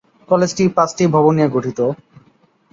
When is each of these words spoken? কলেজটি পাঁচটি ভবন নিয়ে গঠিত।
কলেজটি 0.29 0.63
পাঁচটি 0.77 1.03
ভবন 1.15 1.33
নিয়ে 1.37 1.53
গঠিত। 1.55 1.79